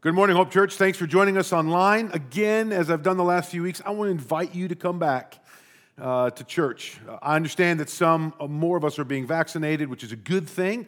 [0.00, 0.76] Good morning, Hope Church.
[0.76, 2.10] Thanks for joining us online.
[2.12, 5.00] Again, as I've done the last few weeks, I want to invite you to come
[5.00, 5.44] back
[6.00, 7.00] uh, to church.
[7.08, 10.16] Uh, I understand that some uh, more of us are being vaccinated, which is a
[10.16, 10.86] good thing.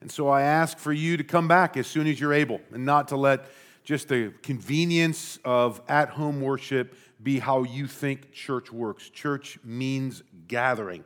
[0.00, 2.84] And so I ask for you to come back as soon as you're able and
[2.84, 3.46] not to let
[3.84, 9.08] just the convenience of at home worship be how you think church works.
[9.08, 11.04] Church means gathering.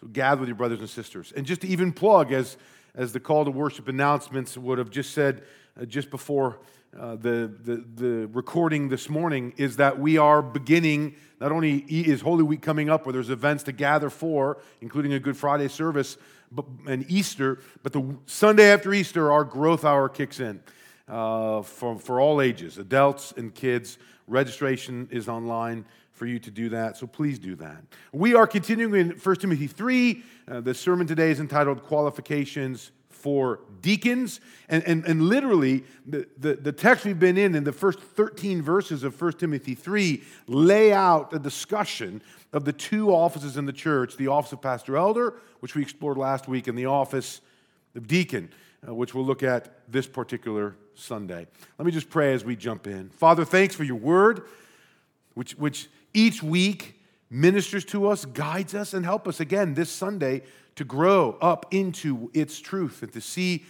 [0.00, 1.30] So gather with your brothers and sisters.
[1.36, 2.56] And just to even plug, as,
[2.94, 5.42] as the call to worship announcements would have just said
[5.78, 6.58] uh, just before
[6.98, 12.20] uh, the, the, the recording this morning is that we are beginning, not only is
[12.20, 16.16] Holy Week coming up where there's events to gather for, including a Good Friday service
[16.50, 20.60] but, and Easter, but the Sunday after Easter, our growth hour kicks in
[21.08, 23.98] uh, for, for all ages, adults and kids.
[24.26, 27.76] Registration is online for you to do that, so please do that.
[28.12, 30.22] We are continuing in 1 Timothy 3.
[30.48, 32.92] Uh, the sermon today is entitled Qualifications
[33.26, 34.38] for deacons.
[34.68, 38.62] And, and, and literally, the, the, the text we've been in, in the first 13
[38.62, 43.72] verses of 1 Timothy 3, lay out a discussion of the two offices in the
[43.72, 47.40] church the office of pastor elder, which we explored last week, and the office
[47.96, 48.48] of deacon,
[48.86, 51.48] uh, which we'll look at this particular Sunday.
[51.78, 53.08] Let me just pray as we jump in.
[53.08, 54.42] Father, thanks for your word,
[55.34, 56.95] which, which each week
[57.36, 60.42] ministers to us, guides us, and help us again this Sunday
[60.74, 63.64] to grow up into its truth and to see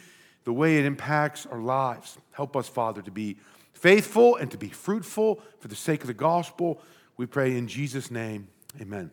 [0.45, 2.19] the way it impacts our lives.
[2.33, 3.37] Help us, Father, to be
[3.73, 6.81] faithful and to be fruitful for the sake of the gospel.
[7.17, 8.49] We pray in Jesus' name.
[8.81, 9.11] Amen.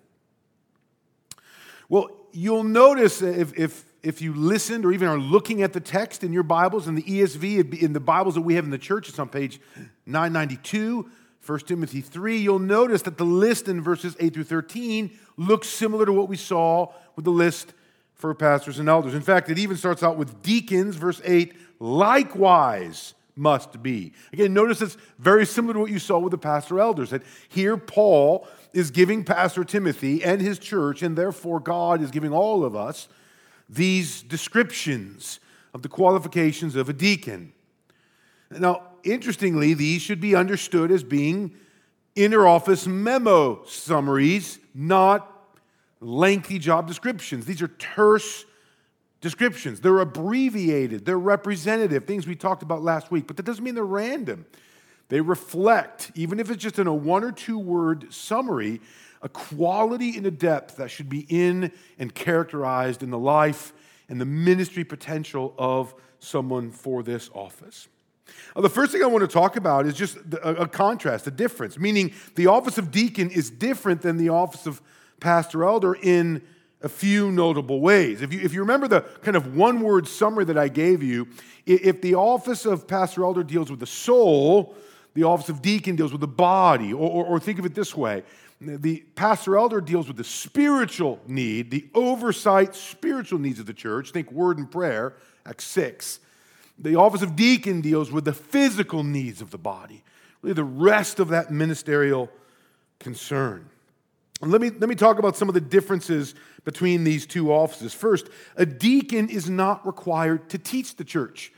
[1.90, 6.24] Well, you'll notice if, if, if you listened or even are looking at the text
[6.24, 9.10] in your Bibles, in the ESV, in the Bibles that we have in the church,
[9.10, 9.60] it's on page
[10.06, 11.10] 992,
[11.46, 16.06] 1 Timothy 3, you'll notice that the list in verses 8 through 13 looks similar
[16.06, 17.74] to what we saw with the list
[18.14, 19.14] for pastors and elders.
[19.14, 24.14] In fact, it even starts out with deacons, verse 8, likewise must be.
[24.32, 27.10] Again, notice it's very similar to what you saw with the pastor elders.
[27.10, 32.32] That here Paul is giving Pastor Timothy and his church, and therefore God is giving
[32.32, 33.08] all of us
[33.68, 35.40] these descriptions
[35.74, 37.54] of the qualifications of a deacon.
[38.52, 41.56] Now, interestingly, these should be understood as being
[42.16, 45.30] inner office memo summaries, not
[46.00, 47.46] lengthy job descriptions.
[47.46, 48.46] These are terse
[49.22, 49.80] descriptions.
[49.80, 53.86] They're abbreviated, they're representative, things we talked about last week, but that doesn't mean they're
[53.86, 54.46] random.
[55.10, 58.82] They reflect, even if it's just in a one or two word summary,
[59.22, 63.74] a quality and a depth that should be in and characterized in the life
[64.10, 67.88] and the ministry potential of someone for this office.
[68.56, 71.78] Now, the first thing I want to talk about is just a contrast, a difference,
[71.78, 74.82] meaning the office of deacon is different than the office of
[75.20, 76.42] pastor elder in
[76.82, 78.22] a few notable ways.
[78.22, 81.28] If you, if you remember the kind of one word summary that I gave you,
[81.66, 84.76] if the office of pastor elder deals with the soul,
[85.14, 86.94] the office of deacon deals with the body.
[86.94, 88.24] Or, or, or think of it this way
[88.62, 94.12] the pastor elder deals with the spiritual need, the oversight spiritual needs of the church.
[94.12, 96.20] Think word and prayer, Acts 6.
[96.78, 100.04] The office of deacon deals with the physical needs of the body,
[100.42, 102.30] really the rest of that ministerial
[103.00, 103.70] concern.
[104.42, 106.36] And let me, let me talk about some of the differences
[106.66, 107.94] between these two offices.
[107.94, 111.54] First, a deacon is not required to teach the church,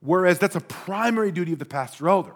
[0.00, 2.32] whereas that's a primary duty of the pastor elder.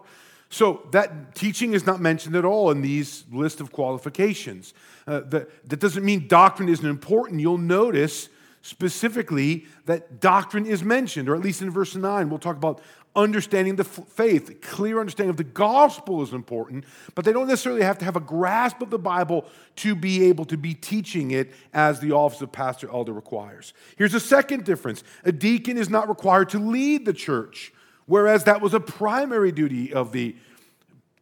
[0.49, 4.75] So that teaching is not mentioned at all in these list of qualifications.
[5.07, 7.41] Uh, that, that doesn't mean doctrine isn't important.
[7.41, 8.29] You'll notice
[8.63, 12.81] specifically that doctrine is mentioned, or at least in verse 9, we'll talk about
[13.15, 14.49] understanding the faith.
[14.49, 16.85] A clear understanding of the gospel is important,
[17.15, 19.45] but they don't necessarily have to have a grasp of the Bible
[19.77, 23.75] to be able to be teaching it as the office of pastor elder requires.
[23.97, 27.73] Here's a second difference a deacon is not required to lead the church,
[28.07, 30.37] whereas that was a primary duty of the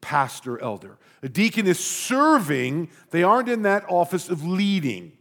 [0.01, 0.97] pastor elder.
[1.23, 5.13] A deacon is serving, they aren't in that office of leading.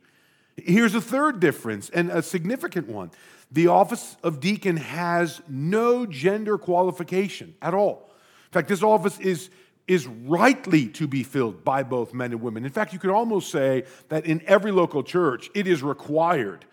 [0.65, 3.11] Here's a third difference, and a significant one.
[3.51, 8.11] The office of deacon has no gender qualification at all.
[8.47, 9.49] In fact, this office is,
[9.87, 12.65] is rightly to be filled by both men and women.
[12.65, 16.65] In fact, you could almost say that in every local church, it is required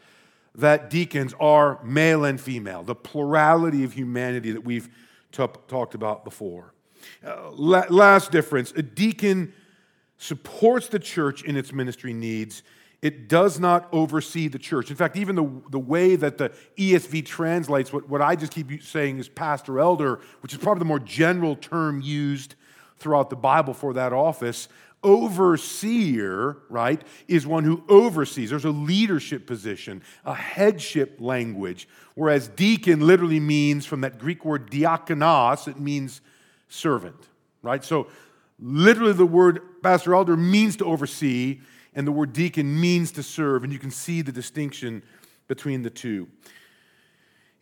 [0.54, 4.88] that deacons are male and female, the plurality of humanity that we've
[5.32, 6.72] t- talked about before.
[7.24, 9.52] Uh, la- last difference a deacon
[10.18, 12.62] supports the church in its ministry needs
[13.02, 14.90] it does not oversee the church.
[14.90, 18.82] In fact, even the, the way that the ESV translates what, what I just keep
[18.82, 22.54] saying is pastor elder, which is probably the more general term used
[22.98, 24.68] throughout the Bible for that office,
[25.02, 28.50] overseer, right, is one who oversees.
[28.50, 34.70] There's a leadership position, a headship language, whereas deacon literally means, from that Greek word
[34.70, 36.22] diakonos, it means
[36.68, 37.28] servant,
[37.62, 37.84] right?
[37.84, 38.08] So,
[38.58, 41.60] literally, the word pastor elder means to oversee,
[41.96, 45.02] and the word deacon means to serve, and you can see the distinction
[45.48, 46.28] between the two.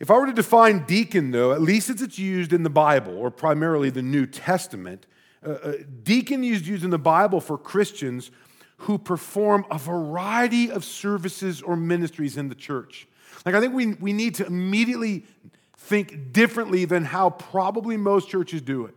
[0.00, 3.16] If I were to define deacon, though, at least as it's used in the Bible,
[3.16, 5.06] or primarily the New Testament,
[5.46, 5.72] uh, uh,
[6.02, 8.30] deacon is used in the Bible for Christians
[8.78, 13.06] who perform a variety of services or ministries in the church.
[13.46, 15.24] Like, I think we, we need to immediately
[15.76, 18.94] think differently than how probably most churches do it.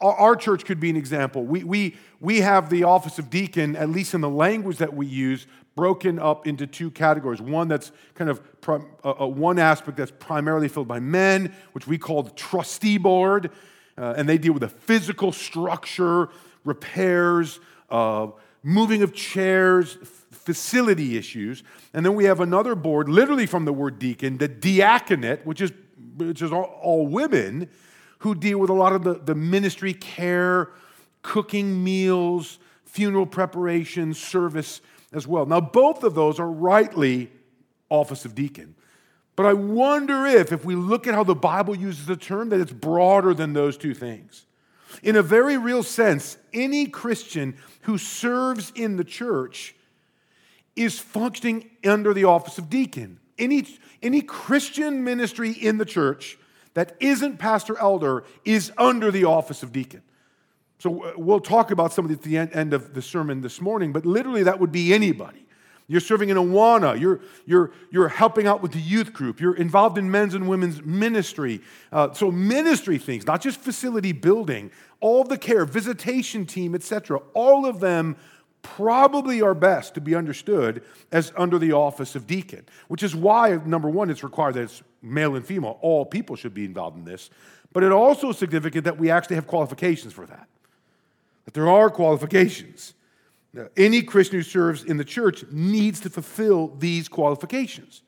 [0.00, 1.44] Our, church could be an example.
[1.44, 5.06] We, we, we have the office of deacon, at least in the language that we
[5.06, 7.40] use, broken up into two categories.
[7.40, 11.98] One that's kind of uh, uh, one aspect that's primarily filled by men, which we
[11.98, 13.50] call the trustee board,
[13.96, 16.28] uh, and they deal with the physical structure,
[16.64, 18.28] repairs, uh,
[18.62, 19.96] moving of chairs,
[20.30, 21.62] facility issues.
[21.94, 25.72] And then we have another board, literally from the word deacon, the diaconate, which is,
[26.16, 27.68] which is all, all women
[28.22, 30.70] who deal with a lot of the, the ministry care,
[31.22, 34.80] cooking meals, funeral preparation, service
[35.12, 35.44] as well.
[35.44, 37.32] Now, both of those are rightly
[37.88, 38.76] office of deacon.
[39.34, 42.60] But I wonder if, if we look at how the Bible uses the term, that
[42.60, 44.46] it's broader than those two things.
[45.02, 49.74] In a very real sense, any Christian who serves in the church
[50.76, 53.18] is functioning under the office of deacon.
[53.36, 53.66] Any,
[54.00, 56.38] any Christian ministry in the church
[56.74, 60.02] that isn't pastor elder is under the office of deacon.
[60.78, 63.92] So uh, we'll talk about some of at the end of the sermon this morning,
[63.92, 65.46] but literally that would be anybody.
[65.86, 66.98] You're serving in Awana.
[66.98, 69.40] You're, you're, you're helping out with the youth group.
[69.40, 71.60] You're involved in men's and women's ministry.
[71.92, 74.70] Uh, so ministry things, not just facility building,
[75.00, 77.20] all the care, visitation team, etc.
[77.34, 78.16] All of them
[78.62, 83.56] probably are best to be understood as under the office of deacon, which is why,
[83.66, 85.78] number one, it's required that it's male and female.
[85.80, 87.30] All people should be involved in this.
[87.72, 90.48] But it also is significant that we actually have qualifications for that.
[91.44, 92.94] That there are qualifications.
[93.52, 98.02] Now, any Christian who serves in the church needs to fulfill these qualifications.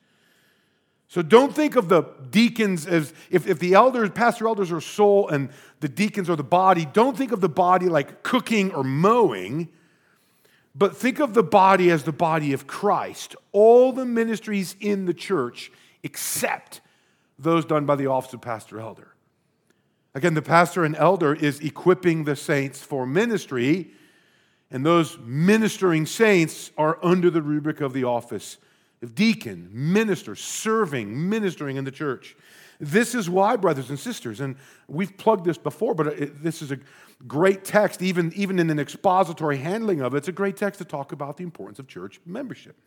[1.07, 5.29] So don't think of the deacons as if, if the elders, pastor elders are soul
[5.29, 5.49] and
[5.79, 9.69] the deacons are the body, don't think of the body like cooking or mowing,
[10.73, 13.35] but think of the body as the body of Christ.
[13.51, 15.71] All the ministries in the church
[16.03, 16.81] except
[17.37, 19.15] those done by the office of pastor elder.
[20.13, 23.91] Again, the pastor and elder is equipping the saints for ministry,
[24.71, 28.57] and those ministering saints are under the rubric of the office
[29.01, 32.35] of deacon, minister, serving, ministering in the church.
[32.79, 34.55] This is why, brothers and sisters, and
[34.87, 36.79] we've plugged this before, but it, this is a
[37.27, 40.85] great text, even, even in an expository handling of it, it's a great text to
[40.85, 42.77] talk about the importance of church membership.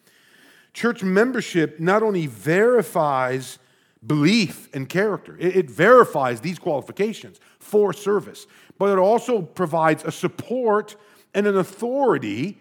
[0.74, 3.58] Church membership not only verifies
[4.06, 5.36] belief and character.
[5.38, 8.46] It, it, verifies these qualifications for service,
[8.78, 10.96] but it also provides a support
[11.34, 12.58] and an authority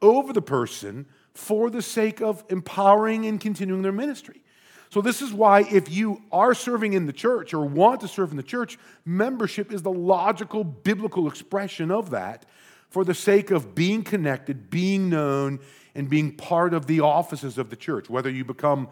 [0.00, 4.42] over the person for the sake of empowering and continuing their ministry.
[4.90, 8.30] So, this is why, if you are serving in the church or want to serve
[8.30, 12.44] in the church, membership is the logical biblical expression of that
[12.90, 15.60] for the sake of being connected, being known,
[15.94, 18.88] and being part of the offices of the church, whether you become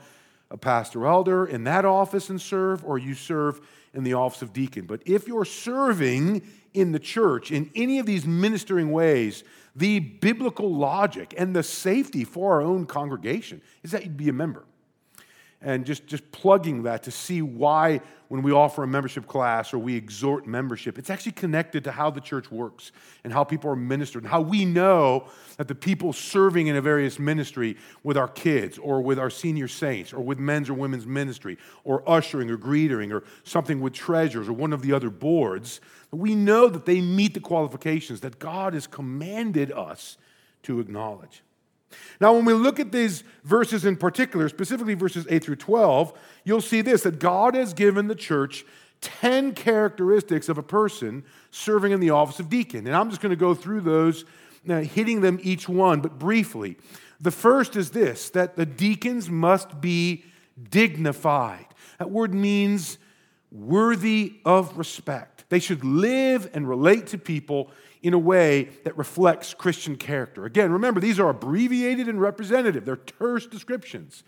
[0.50, 3.60] a pastor elder in that office and serve, or you serve
[3.94, 4.86] in the office of deacon.
[4.86, 6.42] But if you're serving
[6.74, 9.44] in the church in any of these ministering ways,
[9.74, 14.32] the biblical logic and the safety for our own congregation is that you'd be a
[14.32, 14.64] member
[15.62, 19.78] and just, just plugging that to see why when we offer a membership class or
[19.78, 22.92] we exhort membership, it's actually connected to how the church works
[23.24, 26.80] and how people are ministered and how we know that the people serving in a
[26.80, 31.06] various ministry with our kids or with our senior saints or with men's or women's
[31.06, 35.80] ministry or ushering or greetering or something with treasures or one of the other boards,
[36.10, 40.16] we know that they meet the qualifications that God has commanded us
[40.62, 41.42] to acknowledge.
[42.20, 46.12] Now, when we look at these verses in particular, specifically verses 8 through 12,
[46.44, 48.64] you'll see this that God has given the church
[49.00, 52.86] 10 characteristics of a person serving in the office of deacon.
[52.86, 54.24] And I'm just going to go through those,
[54.68, 56.76] uh, hitting them each one, but briefly.
[57.20, 60.24] The first is this that the deacons must be
[60.70, 61.66] dignified.
[61.98, 62.98] That word means
[63.50, 65.44] worthy of respect.
[65.48, 67.70] They should live and relate to people
[68.02, 70.46] in a way that reflects Christian character.
[70.46, 74.22] Again, remember, these are abbreviated and representative, they're terse descriptions.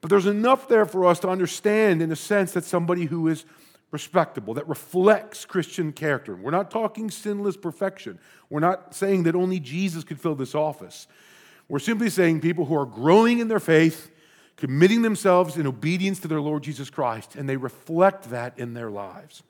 [0.00, 3.44] But there's enough there for us to understand, in a sense, that somebody who is
[3.90, 6.34] respectable, that reflects Christian character.
[6.34, 8.18] We're not talking sinless perfection.
[8.50, 11.06] We're not saying that only Jesus could fill this office.
[11.68, 14.10] We're simply saying people who are growing in their faith,
[14.56, 18.90] committing themselves in obedience to their Lord Jesus Christ, and they reflect that in their
[18.90, 19.42] lives.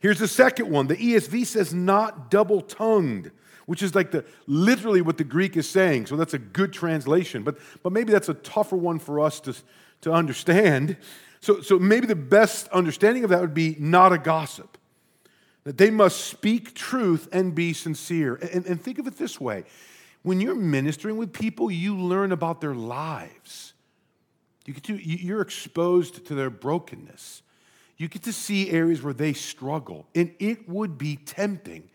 [0.00, 0.86] Here's the second one.
[0.86, 3.30] The ESV says not double tongued,
[3.66, 6.06] which is like the literally what the Greek is saying.
[6.06, 7.42] So that's a good translation.
[7.42, 9.54] But, but maybe that's a tougher one for us to,
[10.02, 10.96] to understand.
[11.40, 14.78] So, so maybe the best understanding of that would be not a gossip.
[15.64, 18.36] That they must speak truth and be sincere.
[18.36, 19.64] And, and think of it this way
[20.22, 23.72] when you're ministering with people, you learn about their lives.
[24.66, 27.42] You get to, you're exposed to their brokenness
[27.98, 30.06] you get to see areas where they struggle.
[30.14, 31.90] And it would be tempting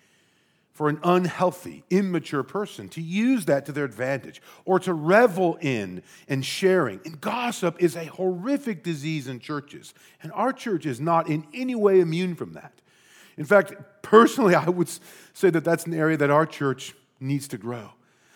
[0.73, 6.03] for an unhealthy, immature person to use that to their advantage or to revel in
[6.27, 6.99] and sharing.
[7.05, 9.93] And gossip is a horrific disease in churches.
[10.21, 12.73] And our church is not in any way immune from that.
[13.37, 14.89] In fact, personally, I would
[15.33, 17.91] say that that's an area that our church needs to grow.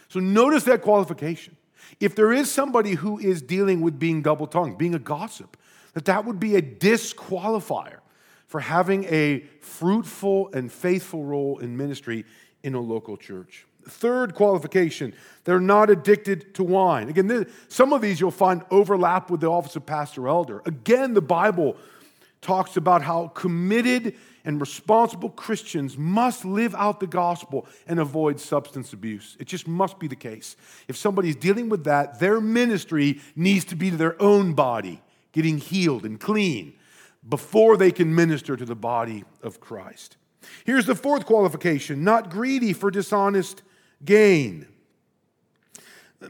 [0.07, 1.57] So notice that qualification.
[1.99, 5.57] If there is somebody who is dealing with being double tongued, being a gossip,
[5.97, 7.97] that that would be a disqualifier
[8.45, 12.23] for having a fruitful and faithful role in ministry
[12.61, 13.65] in a local church.
[13.89, 17.09] Third qualification, they're not addicted to wine.
[17.09, 20.61] Again, some of these you'll find overlap with the office of pastor elder.
[20.67, 21.75] Again, the Bible
[22.41, 24.13] talks about how committed
[24.45, 29.35] and responsible Christians must live out the gospel and avoid substance abuse.
[29.39, 30.57] It just must be the case.
[30.87, 35.01] If somebody's dealing with that, their ministry needs to be to their own body
[35.37, 36.73] getting healed and clean
[37.29, 40.17] before they can minister to the body of Christ.
[40.65, 43.61] Here's the fourth qualification not greedy for dishonest
[44.03, 44.65] gain,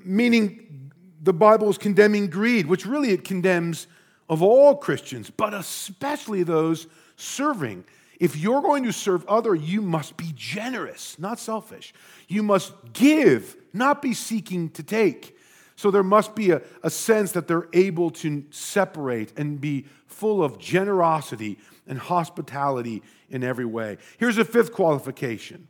[0.04, 0.92] meaning
[1.24, 3.88] the Bible is condemning greed, which really it condemns
[4.28, 7.86] of all Christians, but especially those serving.
[8.20, 11.94] If you're going to serve other, you must be generous, not selfish.
[12.28, 15.37] You must give, not be seeking to take.
[15.78, 20.44] So there must be a, a sense that they're able to separate and be full
[20.44, 23.98] of generosity and hospitality in every way.
[24.18, 25.68] Here's a fifth qualification.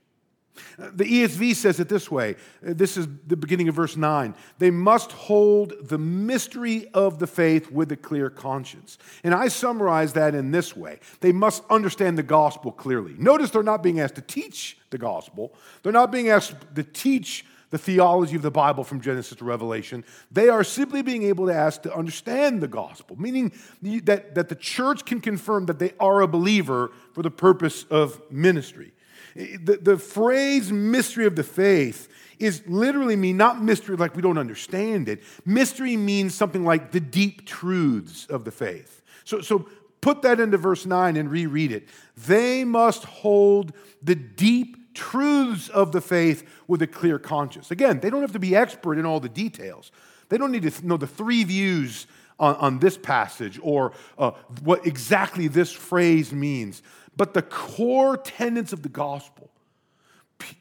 [0.79, 2.35] The ESV says it this way.
[2.61, 4.33] This is the beginning of verse 9.
[4.57, 8.97] They must hold the mystery of the faith with a clear conscience.
[9.23, 13.13] And I summarize that in this way they must understand the gospel clearly.
[13.17, 17.45] Notice they're not being asked to teach the gospel, they're not being asked to teach
[17.69, 20.05] the theology of the Bible from Genesis to Revelation.
[20.31, 24.55] They are simply being able to ask to understand the gospel, meaning that, that the
[24.55, 28.93] church can confirm that they are a believer for the purpose of ministry.
[29.35, 32.07] The, the phrase mystery of the faith
[32.39, 35.23] is literally mean not mystery like we don't understand it.
[35.45, 39.01] Mystery means something like the deep truths of the faith.
[39.25, 39.67] So, so
[40.01, 41.87] put that into verse 9 and reread it.
[42.15, 47.69] They must hold the deep truths of the faith with a clear conscience.
[47.69, 49.91] Again, they don't have to be expert in all the details.
[50.29, 52.07] They don't need to know the three views
[52.39, 54.31] on, on this passage or uh,
[54.63, 56.81] what exactly this phrase means.
[57.15, 59.49] But the core tenets of the gospel,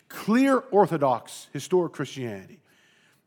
[0.09, 2.61] clear orthodox historic Christianity,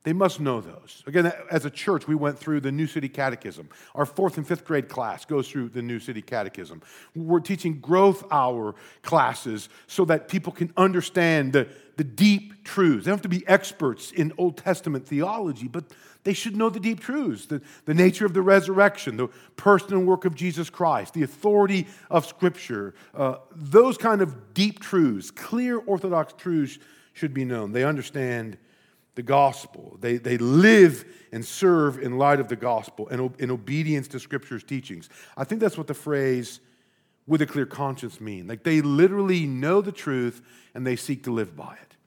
[0.03, 1.03] they must know those.
[1.07, 3.69] Again, as a church, we went through the New City Catechism.
[3.93, 6.81] Our fourth and fifth grade class goes through the New City Catechism.
[7.15, 13.05] We're teaching growth hour classes so that people can understand the, the deep truths.
[13.05, 15.83] They don't have to be experts in Old Testament theology, but
[16.23, 19.27] they should know the deep truths the, the nature of the resurrection, the
[19.57, 22.93] person and work of Jesus Christ, the authority of Scripture.
[23.13, 26.79] Uh, those kind of deep truths, clear Orthodox truths,
[27.11, 27.73] should be known.
[27.73, 28.57] They understand
[29.19, 29.97] the gospel.
[29.99, 34.63] They, they live and serve in light of the gospel and in obedience to Scripture's
[34.63, 35.09] teachings.
[35.35, 36.61] I think that's what the phrase
[37.27, 38.47] with a clear conscience mean.
[38.47, 40.41] Like they literally know the truth
[40.73, 41.97] and they seek to live by it.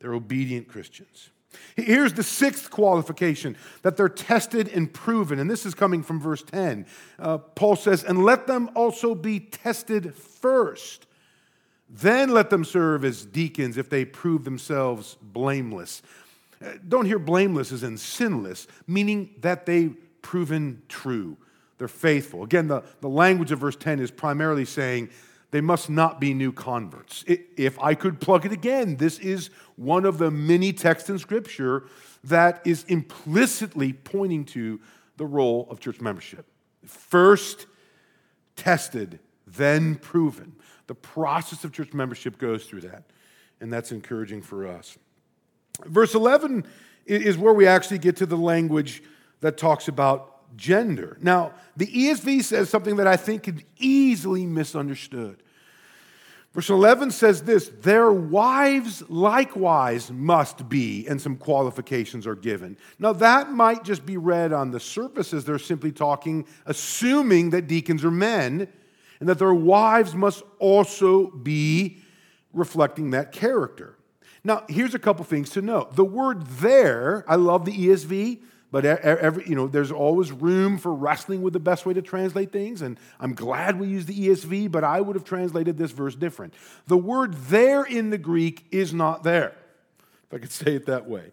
[0.00, 1.30] They're obedient Christians.
[1.76, 5.38] Here's the sixth qualification that they're tested and proven.
[5.38, 6.84] And this is coming from verse 10.
[7.16, 11.06] Uh, Paul says, And let them also be tested first.
[11.88, 16.02] Then let them serve as deacons if they prove themselves blameless.
[16.64, 21.36] Uh, don't hear blameless as in sinless, meaning that they've proven true.
[21.78, 22.42] They're faithful.
[22.42, 25.10] Again, the, the language of verse 10 is primarily saying
[25.50, 27.24] they must not be new converts.
[27.26, 31.84] If I could plug it again, this is one of the many texts in Scripture
[32.24, 34.80] that is implicitly pointing to
[35.16, 36.46] the role of church membership.
[36.84, 37.66] First
[38.56, 40.56] tested, then proven.
[40.86, 43.04] The process of church membership goes through that,
[43.60, 44.98] and that's encouraging for us.
[45.84, 46.64] Verse 11
[47.06, 49.02] is where we actually get to the language
[49.40, 51.18] that talks about gender.
[51.20, 55.42] Now, the ESV says something that I think could easily misunderstood.
[56.56, 62.78] Verse 11 says this Their wives likewise must be, and some qualifications are given.
[62.98, 67.66] Now, that might just be read on the surface as they're simply talking, assuming that
[67.66, 68.68] deacons are men
[69.20, 71.98] and that their wives must also be
[72.54, 73.95] reflecting that character.
[74.46, 75.96] Now, here's a couple things to note.
[75.96, 80.94] The word there, I love the ESV, but every, you know, there's always room for
[80.94, 84.70] wrestling with the best way to translate things, and I'm glad we use the ESV,
[84.70, 86.54] but I would have translated this verse different.
[86.86, 89.56] The word there in the Greek is not there,
[90.28, 91.32] if I could say it that way.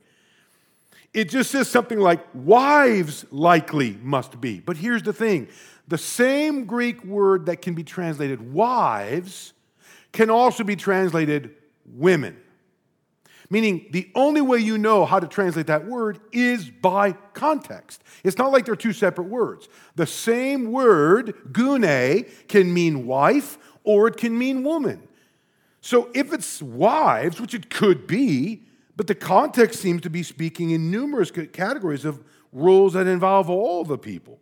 [1.13, 4.59] It just says something like, wives likely must be.
[4.59, 5.49] But here's the thing
[5.87, 9.53] the same Greek word that can be translated wives
[10.13, 11.53] can also be translated
[11.85, 12.37] women.
[13.49, 18.03] Meaning, the only way you know how to translate that word is by context.
[18.23, 19.67] It's not like they're two separate words.
[19.95, 25.07] The same word, gune, can mean wife or it can mean woman.
[25.81, 28.63] So if it's wives, which it could be,
[28.95, 32.23] but the context seems to be speaking in numerous categories of
[32.53, 34.39] rules that involve all the people.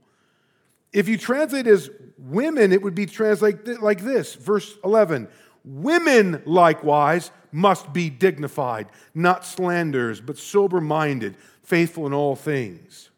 [0.93, 5.29] If you translate as women, it would be translated like this verse 11
[5.63, 13.09] Women likewise must be dignified, not slanderers, but sober minded, faithful in all things.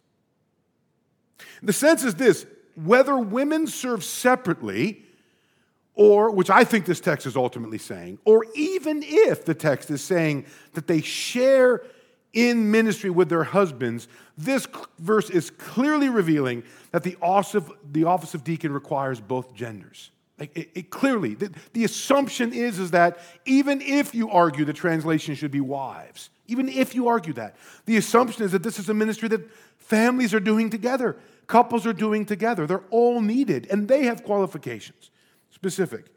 [1.62, 2.46] The sense is this
[2.76, 5.04] whether women serve separately,
[5.96, 10.04] or, which I think this text is ultimately saying, or even if the text is
[10.04, 11.84] saying that they share
[12.34, 18.06] in ministry with their husbands, this verse is clearly revealing that the office of, the
[18.06, 20.10] office of deacon requires both genders.
[20.40, 24.74] Like it, it clearly, the, the assumption is, is that even if you argue the
[24.74, 28.90] translation should be wives, even if you argue that, the assumption is that this is
[28.90, 32.66] a ministry that families are doing together, couples are doing together.
[32.66, 35.12] They're all needed, and they have qualifications
[35.52, 36.08] specific.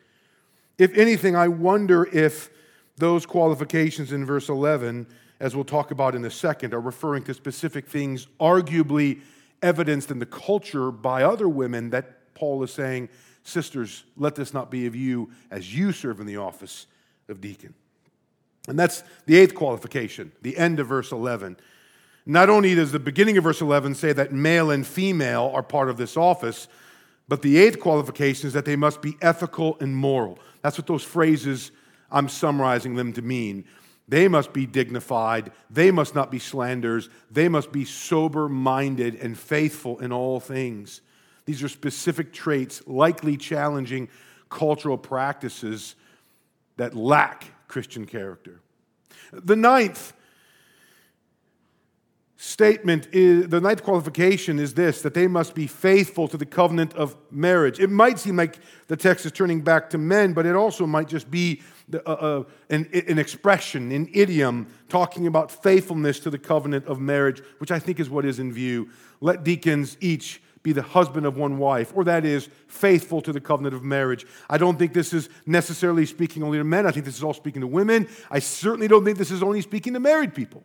[0.78, 2.50] If anything, I wonder if
[2.96, 5.06] those qualifications in verse 11,
[5.40, 9.20] as we'll talk about in a second, are referring to specific things arguably
[9.62, 13.08] evidenced in the culture by other women that Paul is saying
[13.46, 16.88] Sisters, let this not be of you as you serve in the office
[17.28, 17.74] of deacon.
[18.66, 21.56] And that's the eighth qualification, the end of verse 11.
[22.26, 25.88] Not only does the beginning of verse 11 say that male and female are part
[25.88, 26.66] of this office,
[27.28, 30.40] but the eighth qualification is that they must be ethical and moral.
[30.62, 31.70] That's what those phrases,
[32.10, 33.64] I'm summarizing them to mean.
[34.08, 35.52] They must be dignified.
[35.70, 37.10] They must not be slanders.
[37.30, 41.00] They must be sober minded and faithful in all things.
[41.46, 44.08] These are specific traits, likely challenging
[44.50, 45.94] cultural practices
[46.76, 48.60] that lack Christian character.
[49.32, 50.12] The ninth
[52.38, 56.92] statement is the ninth qualification is this that they must be faithful to the covenant
[56.94, 57.80] of marriage.
[57.80, 61.08] It might seem like the text is turning back to men, but it also might
[61.08, 66.38] just be the, uh, uh, an, an expression, an idiom talking about faithfulness to the
[66.38, 68.90] covenant of marriage, which I think is what is in view.
[69.20, 73.40] Let deacons each be the husband of one wife, or that is, faithful to the
[73.40, 74.26] covenant of marriage.
[74.50, 76.88] I don't think this is necessarily speaking only to men.
[76.88, 78.08] I think this is all speaking to women.
[78.32, 80.64] I certainly don't think this is only speaking to married people.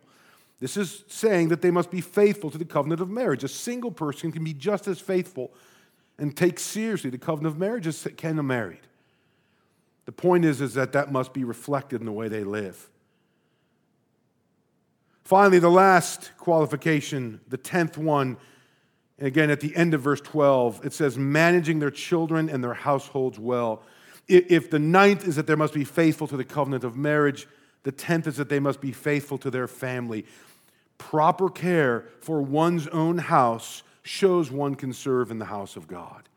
[0.58, 3.44] This is saying that they must be faithful to the covenant of marriage.
[3.44, 5.52] A single person can be just as faithful
[6.18, 8.88] and take seriously the covenant of marriage as can a married.
[10.06, 12.90] The point is, is that that must be reflected in the way they live.
[15.22, 18.36] Finally, the last qualification, the tenth one,
[19.26, 23.38] again, at the end of verse 12, it says, managing their children and their households
[23.38, 23.82] well.
[24.28, 27.46] If the ninth is that they must be faithful to the covenant of marriage,
[27.82, 30.24] the tenth is that they must be faithful to their family.
[30.98, 36.28] Proper care for one's own house shows one can serve in the house of God.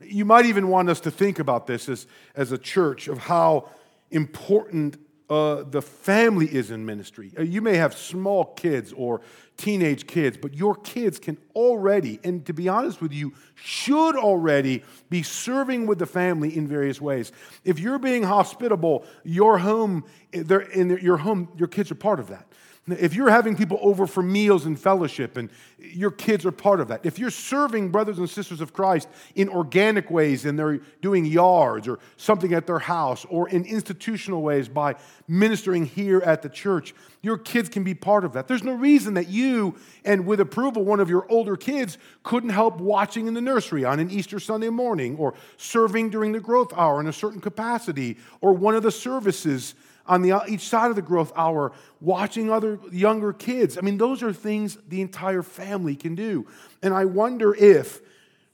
[0.00, 3.68] You might even want us to think about this as, as a church of how
[4.10, 4.96] important
[5.30, 7.32] uh, the family is in ministry.
[7.38, 9.20] Uh, you may have small kids or
[9.56, 14.82] teenage kids, but your kids can already, and to be honest with you, should already
[15.08, 17.30] be serving with the family in various ways.
[17.64, 22.46] If you're being hospitable, your home, in your home, your kids are part of that.
[22.92, 26.88] If you're having people over for meals and fellowship, and your kids are part of
[26.88, 27.00] that.
[27.04, 31.88] If you're serving brothers and sisters of Christ in organic ways and they're doing yards
[31.88, 36.94] or something at their house or in institutional ways by ministering here at the church,
[37.22, 38.48] your kids can be part of that.
[38.48, 42.78] There's no reason that you, and with approval, one of your older kids couldn't help
[42.78, 47.00] watching in the nursery on an Easter Sunday morning or serving during the growth hour
[47.00, 49.74] in a certain capacity or one of the services
[50.10, 53.78] on the, each side of the growth hour, watching other younger kids.
[53.78, 56.48] I mean, those are things the entire family can do.
[56.82, 58.00] And I wonder if,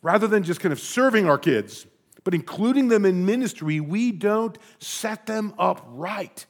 [0.02, 1.86] rather than just kind of serving our kids,
[2.24, 6.44] but including them in ministry, we don't set them up right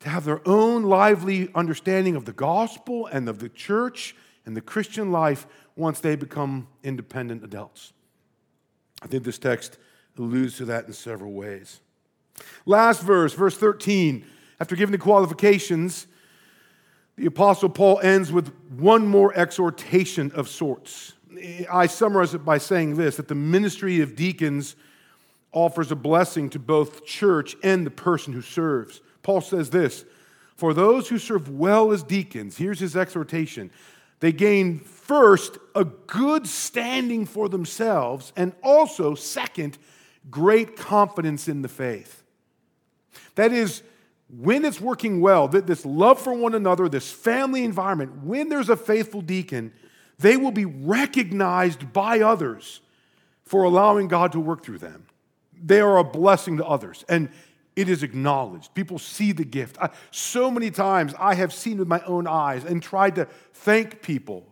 [0.00, 4.14] to have their own lively understanding of the gospel and of the church
[4.46, 7.92] and the Christian life once they become independent adults.
[9.02, 9.78] I think this text
[10.16, 11.80] alludes to that in several ways.
[12.66, 14.24] Last verse, verse 13.
[14.60, 16.06] After giving the qualifications,
[17.16, 21.12] the Apostle Paul ends with one more exhortation of sorts.
[21.70, 24.76] I summarize it by saying this that the ministry of deacons
[25.52, 29.00] offers a blessing to both church and the person who serves.
[29.22, 30.04] Paul says this
[30.56, 33.70] For those who serve well as deacons, here's his exhortation
[34.20, 39.76] they gain first a good standing for themselves, and also, second,
[40.30, 42.23] great confidence in the faith.
[43.34, 43.82] That is,
[44.28, 48.76] when it's working well, this love for one another, this family environment, when there's a
[48.76, 49.72] faithful deacon,
[50.18, 52.80] they will be recognized by others
[53.44, 55.06] for allowing God to work through them.
[55.62, 57.28] They are a blessing to others, and
[57.76, 58.74] it is acknowledged.
[58.74, 59.76] People see the gift.
[59.80, 64.02] I, so many times I have seen with my own eyes and tried to thank
[64.02, 64.46] people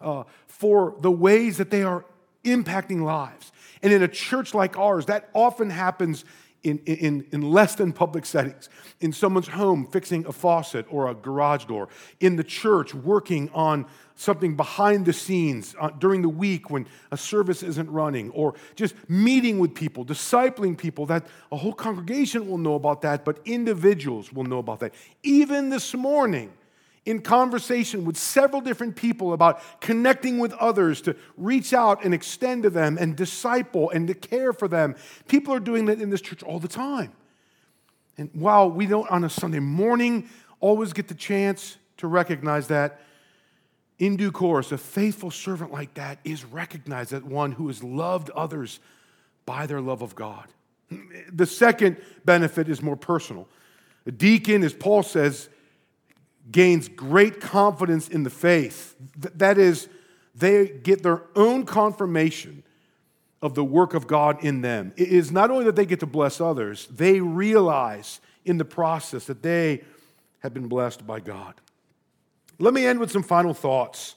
[0.00, 2.04] uh, for the ways that they are
[2.44, 3.52] impacting lives.
[3.82, 6.24] And in a church like ours, that often happens
[6.66, 8.68] in, in, in less than public settings,
[9.00, 11.88] in someone's home fixing a faucet or a garage door,
[12.20, 17.16] in the church working on something behind the scenes uh, during the week when a
[17.16, 22.58] service isn't running, or just meeting with people, discipling people, that a whole congregation will
[22.58, 24.92] know about that, but individuals will know about that.
[25.22, 26.52] Even this morning,
[27.06, 32.64] in conversation with several different people about connecting with others to reach out and extend
[32.64, 34.96] to them and disciple and to care for them.
[35.28, 37.12] People are doing that in this church all the time.
[38.18, 43.00] And while we don't on a Sunday morning always get the chance to recognize that,
[43.98, 48.30] in due course, a faithful servant like that is recognized as one who has loved
[48.30, 48.80] others
[49.46, 50.46] by their love of God.
[51.32, 53.48] The second benefit is more personal.
[54.06, 55.48] A deacon, as Paul says,
[56.50, 58.94] gains great confidence in the faith.
[59.16, 59.88] That is,
[60.34, 62.62] they get their own confirmation
[63.42, 64.92] of the work of God in them.
[64.96, 69.26] It is not only that they get to bless others, they realize in the process
[69.26, 69.82] that they
[70.40, 71.54] have been blessed by God.
[72.58, 74.14] Let me end with some final thoughts.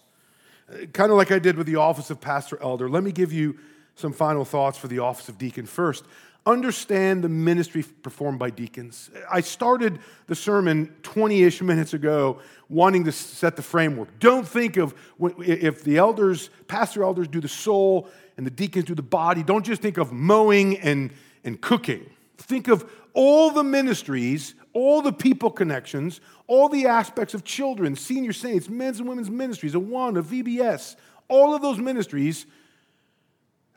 [0.94, 3.58] Kind of like I did with the office of pastor elder, let me give you
[3.96, 5.66] some final thoughts for the office of deacon.
[5.66, 6.06] First,
[6.46, 9.10] understand the ministry performed by deacons.
[9.32, 14.20] I started the sermon 20 ish minutes ago wanting to set the framework.
[14.20, 14.94] Don't think of
[15.40, 19.66] if the elders, pastor elders do the soul and the deacons do the body, don't
[19.66, 21.12] just think of mowing and,
[21.44, 22.10] and cooking.
[22.38, 28.34] Think of all the ministries, all the people connections, all the aspects of children, senior
[28.34, 30.96] saints, men's and women's ministries, Awana, a VBS,
[31.28, 32.46] all of those ministries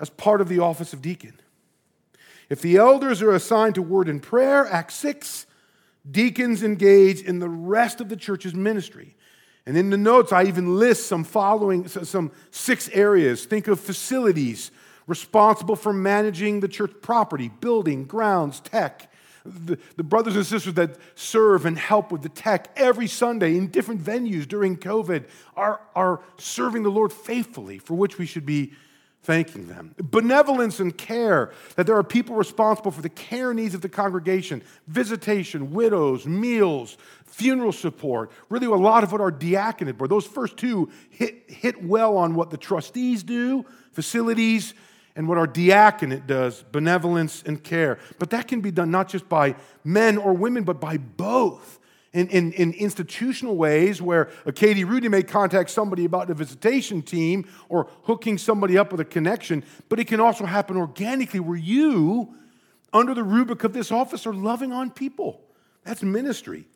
[0.00, 1.34] as part of the office of deacon.
[2.52, 5.46] If the elders are assigned to word and prayer, Acts 6,
[6.10, 9.16] deacons engage in the rest of the church's ministry.
[9.64, 13.46] And in the notes, I even list some following, some six areas.
[13.46, 14.70] Think of facilities
[15.06, 19.10] responsible for managing the church property, building, grounds, tech.
[19.46, 23.68] The, the, brothers and sisters that serve and help with the tech every Sunday in
[23.68, 25.24] different venues during COVID
[25.56, 28.74] are, are serving the Lord faithfully, for which we should be
[29.22, 29.94] thanking them.
[29.98, 34.62] Benevolence and care, that there are people responsible for the care needs of the congregation,
[34.88, 40.56] visitation, widows, meals, funeral support, really a lot of what our diaconate board, those first
[40.56, 44.74] two hit, hit well on what the trustees do, facilities,
[45.14, 47.98] and what our diaconate does, benevolence and care.
[48.18, 51.78] But that can be done not just by men or women, but by both
[52.12, 57.00] in, in, in, institutional ways where a Katie Rudy may contact somebody about a visitation
[57.00, 61.56] team or hooking somebody up with a connection, but it can also happen organically where
[61.56, 62.34] you,
[62.92, 65.40] under the rubric of this office, are loving on people.
[65.84, 66.66] That's ministry.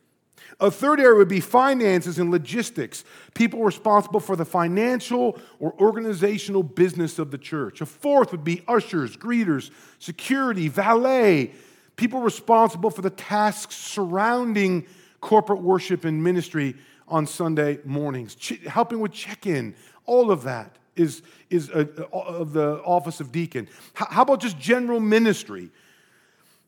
[0.59, 3.03] A third area would be finances and logistics,
[3.35, 7.81] people responsible for the financial or organizational business of the church.
[7.81, 11.51] A fourth would be ushers, greeters, security, valet,
[11.95, 14.85] people responsible for the tasks surrounding
[15.21, 16.75] corporate worship and ministry
[17.07, 19.75] on Sunday mornings, Ch- helping with check in,
[20.05, 23.67] all of that is, is a, a, of the office of deacon.
[23.99, 25.69] H- how about just general ministry?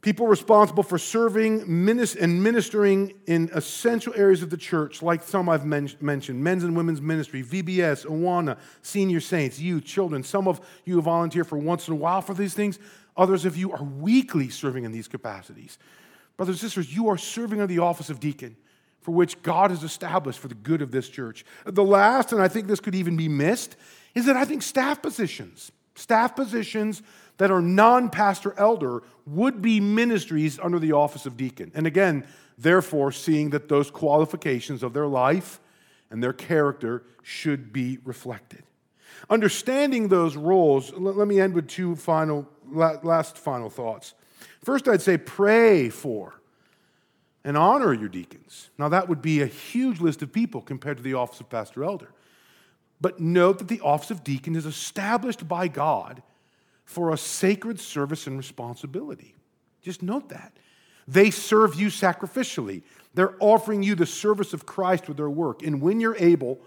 [0.02, 5.66] People responsible for serving and ministering in essential areas of the church, like some I've
[5.66, 10.24] men- mentioned men's and women's ministry, VBS, Awana, senior saints, youth, children.
[10.24, 12.80] Some of you volunteer for once in a while for these things.
[13.18, 15.78] Others of you are weekly serving in these capacities.
[16.40, 18.56] Brothers and sisters, you are serving in the office of deacon
[19.02, 21.44] for which God has established for the good of this church.
[21.66, 23.76] The last, and I think this could even be missed,
[24.16, 27.02] is that I think staff positions, staff positions
[27.40, 31.74] that are non pastor elder, would be ministries under the office of deacon.
[31.76, 32.26] And again,
[32.58, 35.60] therefore, seeing that those qualifications of their life
[36.10, 38.64] and their character should be reflected.
[39.30, 44.14] Understanding those roles, let me end with two final last final thoughts.
[44.64, 46.40] First, I'd say pray for
[47.44, 48.70] and honor your deacons.
[48.78, 51.84] Now, that would be a huge list of people compared to the office of pastor
[51.84, 52.12] elder.
[53.02, 56.22] But note that the office of deacon is established by God
[56.84, 59.36] for a sacred service and responsibility.
[59.82, 60.52] Just note that.
[61.08, 62.84] They serve you sacrificially.
[63.14, 65.64] They're offering you the service of Christ with their work.
[65.64, 66.60] And when you're able,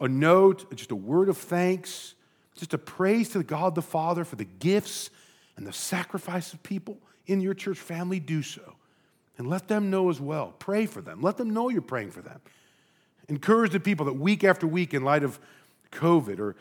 [0.00, 2.14] a note, just a word of thanks,
[2.56, 5.10] just a praise to God the Father for the gifts
[5.56, 6.98] and the sacrifice of people
[7.30, 8.74] in your church family, do so.
[9.38, 10.54] And let them know as well.
[10.58, 11.22] Pray for them.
[11.22, 12.40] Let them know you're praying for them.
[13.28, 15.38] Encourage the people that week after week, in light of
[15.92, 16.56] COVID or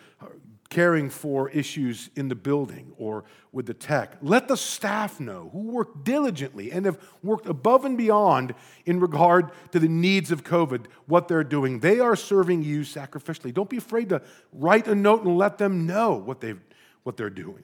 [0.70, 4.18] caring for issues in the building or with the tech.
[4.22, 8.54] Let the staff know who work diligently and have worked above and beyond
[8.86, 11.80] in regard to the needs of COVID, what they're doing.
[11.80, 13.52] They are serving you sacrificially.
[13.52, 14.22] Don't be afraid to
[14.54, 16.62] write a note and let them know what, they've,
[17.02, 17.64] what they're doing.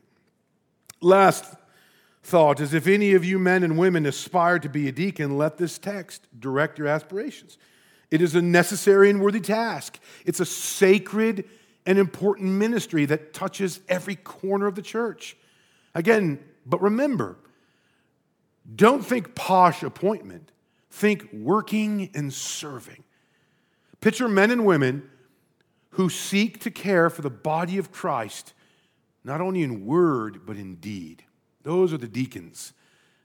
[0.99, 1.45] Last
[2.25, 5.57] thought is if any of you men and women aspire to be a deacon, let
[5.57, 7.57] this text direct your aspirations.
[8.09, 9.99] It is a necessary and worthy task.
[10.25, 11.45] It's a sacred
[11.85, 15.37] and important ministry that touches every corner of the church.
[15.93, 17.37] Again, but remember,
[18.75, 20.51] don't think posh appointment,
[20.89, 23.03] think working and serving.
[24.01, 25.07] Picture men and women
[25.91, 28.53] who seek to care for the body of Christ,
[29.23, 31.23] not only in word, but in deed.
[31.65, 32.71] Those are the deacons,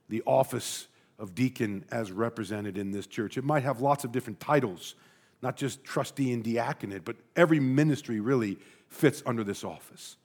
[0.09, 3.39] the office of deacon as represented in this church.
[3.39, 4.97] It might have lots of different titles
[5.43, 10.17] not just trustee and diaconate, but every ministry really fits under this office.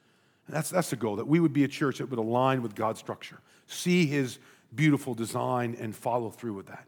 [0.47, 2.75] And that's, that's the goal, that we would be a church that would align with
[2.75, 4.39] God's structure, see his
[4.73, 6.85] beautiful design, and follow through with that.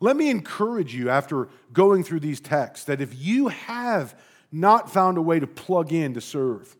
[0.00, 4.18] Let me encourage you after going through these texts that if you have
[4.50, 6.76] not found a way to plug in to serve,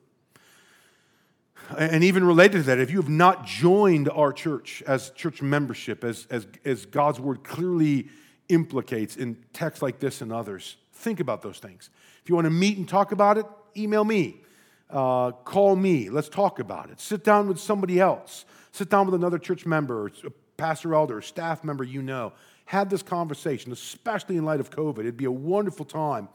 [1.77, 6.05] and even related to that, if you have not joined our church as church membership,
[6.05, 8.09] as, as, as God's word clearly
[8.49, 10.77] implicates in texts like this and others.
[10.93, 11.91] Think about those things.
[12.23, 13.47] If you want to meet and talk about it,
[13.77, 14.43] email me,
[14.91, 17.01] uh, call me, let's talk about it.
[17.01, 21.23] Sit down with somebody else, sit down with another church member, a pastor elder, a
[21.23, 22.33] staff member you know.
[22.67, 25.01] Have this conversation, especially in light of COVID.
[25.01, 26.29] It'd be a wonderful time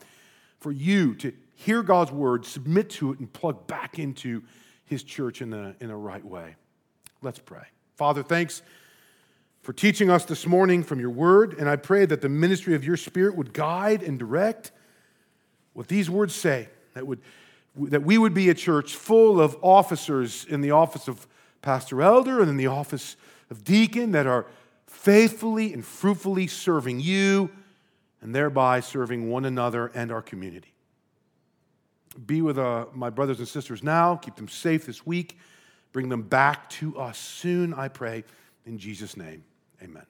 [0.60, 4.44] for you to hear God's word, submit to it, and plug back into
[4.88, 6.56] his church in the, in a right way.
[7.22, 7.64] Let's pray.
[7.96, 8.62] Father, thanks
[9.62, 12.84] for teaching us this morning from your word, and I pray that the ministry of
[12.84, 14.72] your spirit would guide and direct
[15.74, 17.20] what these words say, that, would,
[17.76, 21.28] that we would be a church full of officers in the office of
[21.62, 23.18] pastor elder and in the office
[23.52, 24.48] of deacon that are
[24.88, 27.52] faithfully and fruitfully serving you
[28.22, 30.74] and thereby serving one another and our community.
[32.26, 34.16] Be with uh, my brothers and sisters now.
[34.16, 35.38] Keep them safe this week.
[35.92, 38.24] Bring them back to us soon, I pray,
[38.66, 39.44] in Jesus' name.
[39.82, 40.06] Amen.